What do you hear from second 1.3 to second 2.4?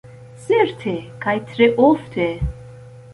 tre ofte.